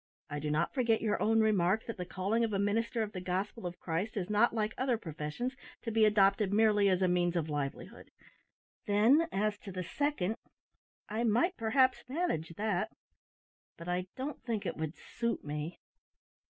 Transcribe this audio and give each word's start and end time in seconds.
I 0.31 0.39
do 0.39 0.49
not 0.49 0.73
forget 0.73 0.99
your 1.03 1.21
own 1.21 1.41
remark, 1.41 1.85
that 1.85 1.97
the 1.97 2.07
calling 2.07 2.43
of 2.43 2.51
a 2.53 2.57
minister 2.57 3.03
of 3.03 3.11
the 3.11 3.21
gospel 3.21 3.67
of 3.67 3.79
Christ 3.79 4.17
is 4.17 4.31
not, 4.31 4.51
like 4.51 4.73
other 4.75 4.97
professions, 4.97 5.55
to 5.83 5.91
be 5.91 6.05
adopted 6.05 6.51
merely 6.51 6.89
as 6.89 7.03
a 7.03 7.07
means 7.07 7.35
of 7.35 7.51
livelihood. 7.51 8.09
Then, 8.87 9.27
as 9.31 9.59
to 9.59 9.71
the 9.71 9.83
second, 9.83 10.37
I 11.07 11.23
might 11.23 11.55
perhaps 11.55 12.03
manage 12.09 12.55
that; 12.57 12.91
but 13.77 13.87
I 13.87 14.07
don't 14.15 14.41
think 14.41 14.65
it 14.65 14.75
would 14.75 14.95
suit 14.95 15.45
me." 15.45 15.77